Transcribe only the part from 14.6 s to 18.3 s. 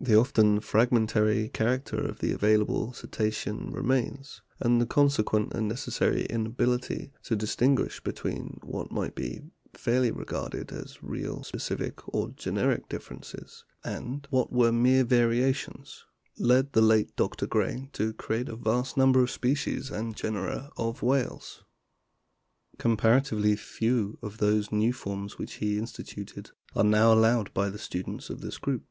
mere variations, led the late Dr. Gray to